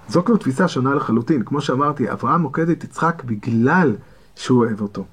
זו 0.09 0.25
כבר 0.25 0.37
תפיסה 0.37 0.69
שונה 0.69 0.95
לחלוטין. 0.95 1.43
כמו 1.43 1.61
שאמרתי, 1.61 2.13
אברהם 2.13 2.41
מוקד 2.41 2.69
את 2.69 2.85
יצחק 2.85 3.23
בגלל 3.25 3.97
שהוא 4.35 4.65
אוהב 4.65 4.81
אותו. 4.81 5.05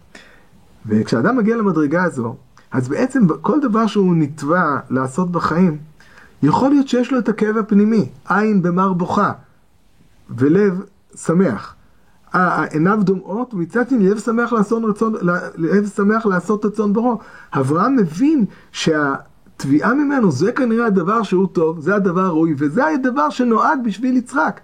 וכשאדם 0.85 1.37
מגיע 1.37 1.57
למדרגה 1.57 2.03
הזו, 2.03 2.35
אז 2.71 2.89
בעצם 2.89 3.27
כל 3.41 3.59
דבר 3.59 3.87
שהוא 3.87 4.15
נתבע 4.15 4.79
לעשות 4.89 5.31
בחיים, 5.31 5.77
יכול 6.43 6.69
להיות 6.69 6.87
שיש 6.87 7.11
לו 7.11 7.19
את 7.19 7.29
הכאב 7.29 7.57
הפנימי, 7.57 8.09
עין 8.29 8.61
במר 8.61 8.93
בוכה, 8.93 9.31
ולב 10.29 10.81
שמח. 11.15 11.75
עיניו 12.71 12.99
דומעות, 13.03 13.53
ומצד 13.53 13.89
שני 13.89 14.09
לב 14.09 14.19
שמח 14.19 14.53
לעשות 14.53 14.83
רצון, 14.83 15.13
לב 15.55 15.87
שמח 15.87 16.25
לעשות 16.25 16.65
רצון 16.65 16.93
ברו. 16.93 17.19
אברהם 17.53 17.95
מבין 17.95 18.45
שהתביעה 18.71 19.93
ממנו 19.93 20.31
זה 20.31 20.51
כנראה 20.51 20.85
הדבר 20.85 21.23
שהוא 21.23 21.47
טוב, 21.47 21.79
זה 21.79 21.95
הדבר 21.95 22.21
הראוי, 22.21 22.55
וזה 22.57 22.87
הדבר 22.87 23.29
שנועד 23.29 23.79
בשביל 23.83 24.17
יצחק. 24.17 24.61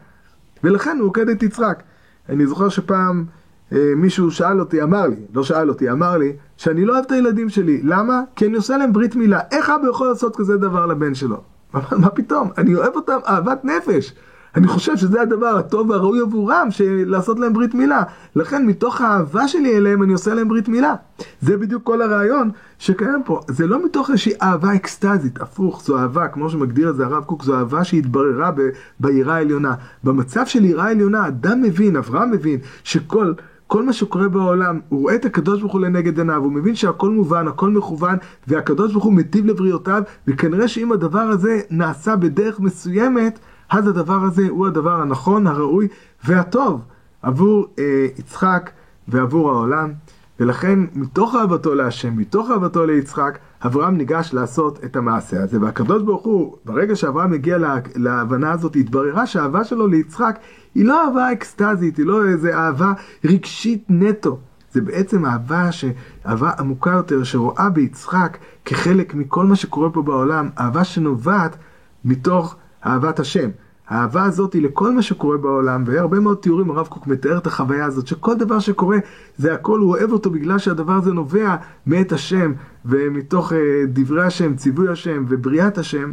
ולכן 0.64 0.98
הוא 1.00 1.08
עוקד 1.08 1.30
את 1.30 1.44
יצחק. 1.44 1.84
אני 2.30 2.48
זוכר 2.48 2.70
שפעם 2.70 3.26
אה, 3.74 3.94
מישהו 3.96 4.32
שאל 4.32 4.60
אותי, 4.60 4.84
אמר 4.84 5.08
לי, 5.08 5.16
לא 5.34 5.44
שאל 5.44 5.70
אותי, 5.70 5.92
אמר 5.92 6.18
לי, 6.18 6.34
שאני 6.58 6.86
לא 6.86 6.94
אוהב 6.94 7.06
את 7.06 7.12
הילדים 7.12 7.50
שלי. 7.50 7.82
למה? 7.84 8.22
כי 8.36 8.46
אני 8.46 8.56
עושה 8.56 8.78
להם 8.78 8.94
ברית 8.94 9.16
מילה. 9.16 9.40
איך 9.52 9.70
אבא 9.70 9.90
יכול 9.90 10.08
לעשות 10.08 10.36
כזה 10.36 10.58
דבר 10.58 10.86
לבן 10.86 11.16
שלו? 11.16 11.42
מה 12.02 12.10
פתאום? 12.10 12.50
אני 12.58 12.76
אוהב 12.76 12.96
אותם 12.96 13.18
אהבת 13.28 13.66
נפש. 13.66 14.14
אני 14.58 14.68
חושב 14.68 14.98
שזה 14.98 15.22
הדבר 15.22 15.58
הטוב 15.58 15.90
והראוי 15.90 16.20
עבורם, 16.20 16.68
לעשות 17.06 17.40
להם 17.40 17.54
ברית 17.54 17.74
מילה. 17.74 18.04
לכן 18.36 18.66
מתוך 18.66 19.02
האהבה 19.02 19.48
שלי 19.48 19.78
אליהם 19.78 20.04
אני 20.04 20.14
עושה 20.14 20.34
להם 20.34 20.50
ברית 20.50 20.68
מילה. 20.68 20.96
זה 21.42 21.58
בדיוק 21.58 21.84
כל 21.84 22.02
הרעיון 22.02 22.50
שקיים 22.80 23.22
פה. 23.26 23.42
זה 23.48 23.68
לא 23.68 23.86
מתוך 23.86 24.10
איזושהי 24.10 24.34
אהבה 24.42 24.76
אקסטזית, 24.76 25.42
הפוך, 25.42 25.84
זו 25.84 26.00
אהבה, 26.00 26.28
כמו 26.28 26.50
שמגדיר 26.50 26.90
את 26.90 26.96
זה 26.96 27.06
הרב 27.06 27.24
קוק, 27.24 27.44
זו 27.44 27.56
אהבה 27.56 27.84
שהתבררה 27.84 28.52
ביראה 29.00 29.36
העליונה. 29.36 29.74
במצב 30.04 30.46
של 30.46 30.66
יראה 30.66 30.90
עליונה, 30.90 31.28
אדם 31.28 31.62
מבין, 31.62 31.96
אברהם 31.96 32.32
מבין, 32.32 32.60
שכל... 32.84 33.34
כל 33.68 33.84
מה 33.84 33.94
שקורה 33.94 34.30
בעולם, 34.30 34.80
הוא 34.90 35.02
רואה 35.02 35.16
את 35.16 35.26
הקדוש 35.26 35.60
ברוך 35.60 35.74
הוא 35.74 35.82
לנגד 35.82 36.18
עיניו, 36.18 36.44
הוא 36.44 36.52
מבין 36.52 36.76
שהכל 36.76 37.10
מובן, 37.10 37.48
הכל 37.48 37.70
מכוון, 37.70 38.18
והקדוש 38.48 38.92
ברוך 38.92 39.04
הוא 39.04 39.14
מטיב 39.14 39.46
לבריאותיו, 39.46 40.04
וכנראה 40.28 40.68
שאם 40.68 40.92
הדבר 40.92 41.20
הזה 41.20 41.60
נעשה 41.70 42.16
בדרך 42.16 42.60
מסוימת, 42.60 43.40
אז 43.70 43.88
הדבר 43.88 44.24
הזה 44.24 44.48
הוא 44.50 44.68
הדבר 44.68 45.02
הנכון, 45.02 45.48
הראוי 45.48 45.88
והטוב 46.24 46.82
עבור 47.22 47.68
אה, 47.80 48.08
יצחק 48.18 48.70
ועבור 49.08 49.50
העולם. 49.50 49.94
ולכן 50.40 50.80
מתוך 50.96 51.36
אהבתו 51.36 51.76
להשם, 51.76 52.18
מתוך 52.18 52.52
אהבתו 52.52 52.86
ליצחק, 52.86 53.38
אברהם 53.66 53.98
ניגש 53.98 54.34
לעשות 54.34 54.84
את 54.84 54.96
המעשה 54.96 55.44
הזה. 55.44 55.62
והקדוש 55.62 56.04
ברוך 56.04 56.24
הוא, 56.24 56.58
ברגע 56.66 56.96
שאברהם 56.96 57.34
הגיע 57.34 57.58
לה, 57.58 57.76
להבנה 57.96 58.52
הזאת, 58.52 58.76
התבררה 58.76 59.28
שהאהבה 59.28 59.64
שלו 59.64 59.88
ליצחק 59.88 60.40
היא 60.76 60.86
לא 60.86 61.06
אהבה 61.08 61.32
אקסטזית, 61.32 61.98
היא 61.98 62.06
לא 62.06 62.26
איזה 62.26 62.58
אהבה 62.58 62.94
רגשית 63.26 63.86
נטו. 63.90 64.38
זה 64.72 64.82
בעצם 64.82 65.26
אהבה, 65.26 65.72
ש... 65.72 65.86
אהבה 66.26 66.52
עמוקה 66.60 66.92
יותר, 66.92 67.24
שרואה 67.24 67.70
ביצחק 67.70 68.38
כחלק 68.66 69.16
מכל 69.16 69.46
מה 69.46 69.56
שקורה 69.56 69.90
פה 69.90 70.02
בעולם, 70.02 70.50
אהבה 70.60 70.84
שנובעת 70.84 71.58
מתוך 72.06 72.56
אהבת 72.88 73.20
השם. 73.20 73.50
האהבה 73.88 74.24
הזאת 74.24 74.54
היא 74.54 74.62
לכל 74.62 74.92
מה 74.92 75.02
שקורה 75.02 75.38
בעולם, 75.38 75.84
והרבה 75.86 76.20
מאוד 76.20 76.38
תיאורים 76.38 76.72
הרב 76.72 76.88
קוק 76.88 77.08
מתאר 77.08 77.38
את 77.38 77.48
החוויה 77.48 77.86
הזאת, 77.86 78.08
שכל 78.08 78.36
דבר 78.36 78.60
שקורה, 78.60 78.98
זה 79.38 79.54
הכל, 79.54 79.80
הוא 79.80 79.90
אוהב 79.90 80.12
אותו 80.12 80.30
בגלל 80.30 80.58
שהדבר 80.58 80.94
הזה 80.94 81.14
נובע 81.14 81.56
מאת 81.86 82.12
השם, 82.12 82.54
ומתוך 82.86 83.54
אה, 83.54 83.58
דברי 83.88 84.24
השם, 84.26 84.56
ציווי 84.56 84.90
השם 84.90 85.26
ובריאת 85.28 85.78
השם. 85.78 86.12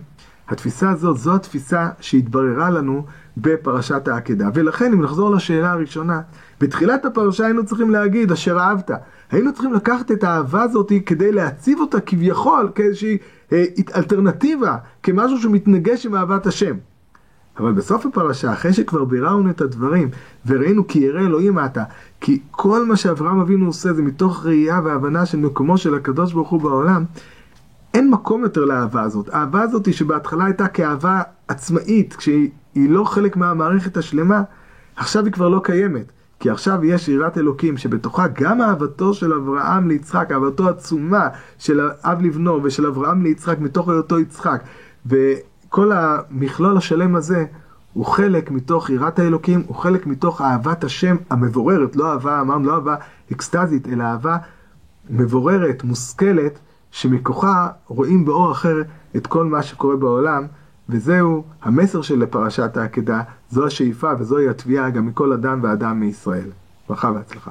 התפיסה 0.49 0.91
הזאת, 0.91 1.17
זו 1.17 1.35
התפיסה 1.35 1.89
שהתבררה 2.01 2.71
לנו 2.71 3.05
בפרשת 3.37 4.09
העקדה. 4.09 4.49
ולכן, 4.55 4.93
אם 4.93 5.03
נחזור 5.03 5.31
לשאלה 5.31 5.73
הראשונה, 5.73 6.21
בתחילת 6.61 7.05
הפרשה 7.05 7.45
היינו 7.45 7.65
צריכים 7.65 7.91
להגיד, 7.91 8.33
אשר 8.33 8.59
אהבת. 8.59 8.91
היינו 9.31 9.53
צריכים 9.53 9.73
לקחת 9.73 10.11
את 10.11 10.25
האהבה 10.25 10.63
הזאת 10.63 10.93
כדי 11.07 11.33
להציב 11.33 11.81
אותה 11.81 12.01
כביכול 12.01 12.71
כאיזושהי 12.75 13.19
אה, 13.53 13.65
אלטרנטיבה, 13.97 14.77
כמשהו 15.03 15.39
שמתנגש 15.39 16.07
עם 16.07 16.15
אהבת 16.15 16.47
השם. 16.47 16.75
אבל 17.59 17.73
בסוף 17.73 18.07
הפרשה, 18.07 18.53
אחרי 18.53 18.73
שכבר 18.73 19.05
ביררנו 19.05 19.51
את 19.51 19.61
הדברים, 19.61 20.09
וראינו 20.47 20.87
כי 20.87 20.99
ירא 20.99 21.21
אלוהים 21.21 21.59
אתה, 21.59 21.85
כי 22.21 22.41
כל 22.51 22.87
מה 22.87 22.97
שאברהם 22.97 23.41
אבינו 23.41 23.67
עושה 23.67 23.93
זה 23.93 24.03
מתוך 24.03 24.47
ראייה 24.47 24.81
והבנה 24.85 25.27
של 25.27 25.39
מקומו 25.39 25.79
של 25.79 25.95
הקדוש 25.95 26.33
ברוך 26.33 26.49
הוא 26.49 26.61
בעולם, 26.61 27.05
אין 27.95 28.11
מקום 28.11 28.43
יותר 28.43 28.65
לאהבה 28.65 29.03
הזאת. 29.03 29.29
האהבה 29.33 29.63
הזאת 29.63 29.95
שבהתחלה 29.95 30.45
הייתה 30.45 30.69
כאהבה 30.69 31.23
עצמאית, 31.49 32.17
כשהיא 32.17 32.51
לא 32.75 33.05
חלק 33.05 33.37
מהמערכת 33.37 33.97
השלמה, 33.97 34.43
עכשיו 34.97 35.25
היא 35.25 35.33
כבר 35.33 35.49
לא 35.49 35.61
קיימת. 35.65 36.13
כי 36.41 36.51
עכשיו 36.51 36.85
יש 36.85 37.09
יראת 37.09 37.39
אלוקים 37.39 37.77
שבתוכה 37.77 38.27
גם 38.33 38.63
אהבתו 38.63 39.15
של 39.15 39.33
אברהם 39.33 39.89
ליצחק, 39.89 40.33
אהבתו 40.33 40.69
עצומה 40.69 41.29
של 41.59 41.81
אב 42.03 42.23
לבנו 42.23 42.61
ושל 42.63 42.87
אברהם 42.87 43.23
ליצחק 43.23 43.59
מתוך 43.59 43.89
היותו 43.89 44.21
יצחק. 44.21 44.63
וכל 45.07 45.93
המכלול 45.93 46.77
השלם 46.77 47.17
הזה 47.17 47.45
הוא 47.93 48.07
חלק 48.07 48.51
מתוך 48.51 48.91
יראת 48.91 49.19
האלוקים, 49.19 49.63
הוא 49.67 49.77
חלק 49.77 50.07
מתוך 50.07 50.41
אהבת 50.41 50.85
השם 50.85 51.17
המבוררת, 51.31 51.97
לא 51.97 52.13
אהבה, 52.13 52.41
אמרנו, 52.41 52.67
לא 52.69 52.75
אהבה 52.75 52.95
אקסטזית, 53.33 53.89
אלא 53.89 54.05
אהבה 54.05 54.37
מבוררת, 55.11 55.85
מושכלת, 55.85 56.59
שמכוחה 56.95 57.69
רואים 57.87 58.25
באור 58.25 58.53
אחר 58.53 58.83
את 59.17 59.27
כל 59.27 59.45
מה 59.45 59.63
שקורה 59.63 59.97
בעולם, 59.97 60.47
וזהו 60.89 61.45
המסר 61.63 62.03
של 62.03 62.27
פרשת 62.27 62.77
העקדה, 62.77 63.23
זו 63.51 63.67
השאיפה 63.67 64.13
וזוהי 64.19 64.49
התביעה 64.49 64.91
גם 64.91 65.07
מכל 65.07 65.33
אדם 65.33 65.61
ואדם 65.63 66.01
מישראל. 66.01 66.51
ברכה 66.89 67.11
והצלחה. 67.15 67.51